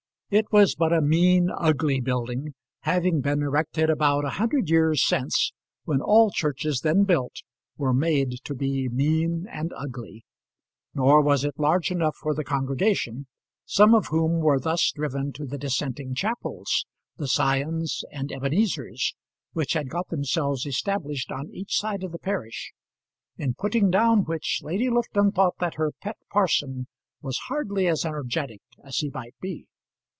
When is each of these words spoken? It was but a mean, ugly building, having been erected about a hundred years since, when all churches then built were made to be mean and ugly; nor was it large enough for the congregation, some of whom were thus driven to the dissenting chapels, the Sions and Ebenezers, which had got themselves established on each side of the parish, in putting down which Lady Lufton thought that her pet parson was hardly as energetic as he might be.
It 0.33 0.45
was 0.49 0.75
but 0.75 0.93
a 0.93 1.01
mean, 1.01 1.49
ugly 1.53 1.99
building, 1.99 2.53
having 2.83 3.19
been 3.19 3.41
erected 3.43 3.89
about 3.89 4.23
a 4.23 4.29
hundred 4.39 4.69
years 4.69 5.05
since, 5.05 5.51
when 5.83 5.99
all 5.99 6.31
churches 6.31 6.79
then 6.79 7.03
built 7.03 7.41
were 7.75 7.93
made 7.93 8.37
to 8.45 8.55
be 8.55 8.87
mean 8.87 9.45
and 9.51 9.73
ugly; 9.75 10.23
nor 10.93 11.19
was 11.21 11.43
it 11.43 11.59
large 11.59 11.91
enough 11.91 12.15
for 12.15 12.33
the 12.33 12.45
congregation, 12.45 13.27
some 13.65 13.93
of 13.93 14.05
whom 14.07 14.39
were 14.39 14.57
thus 14.57 14.93
driven 14.95 15.33
to 15.33 15.45
the 15.45 15.57
dissenting 15.57 16.15
chapels, 16.15 16.85
the 17.17 17.27
Sions 17.27 18.05
and 18.09 18.31
Ebenezers, 18.31 19.13
which 19.51 19.73
had 19.73 19.89
got 19.89 20.07
themselves 20.07 20.65
established 20.65 21.29
on 21.29 21.49
each 21.51 21.77
side 21.77 22.03
of 22.05 22.13
the 22.13 22.17
parish, 22.19 22.71
in 23.35 23.53
putting 23.53 23.91
down 23.91 24.23
which 24.23 24.61
Lady 24.63 24.89
Lufton 24.89 25.33
thought 25.33 25.57
that 25.59 25.73
her 25.75 25.91
pet 25.99 26.15
parson 26.29 26.87
was 27.21 27.37
hardly 27.49 27.85
as 27.85 28.05
energetic 28.05 28.61
as 28.81 28.99
he 28.99 29.09
might 29.09 29.35
be. 29.41 29.67